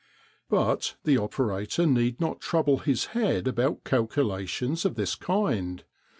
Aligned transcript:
_]But 0.49 0.95
the 1.03 1.19
operator 1.19 1.85
need 1.85 2.19
not 2.19 2.41
trouble 2.41 2.79
his 2.79 3.05
head 3.13 3.47
about 3.47 3.83
calculations 3.83 4.83
of 4.83 4.95
this 4.95 5.13
kind. 5.13 5.83